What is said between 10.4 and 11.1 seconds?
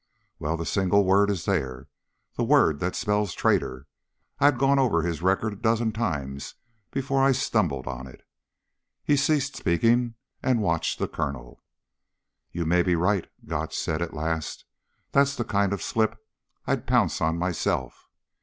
and watched the